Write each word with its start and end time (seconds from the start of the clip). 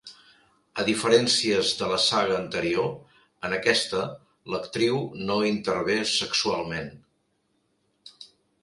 A 0.83 0.85
diferències 0.85 1.73
de 1.81 1.89
la 1.91 1.99
saga 2.05 2.39
anterior, 2.43 2.89
en 3.49 3.55
aquesta, 3.59 4.01
l'actriu 4.55 4.99
no 5.29 5.39
intervé 5.53 6.01
sexualment. 6.17 6.93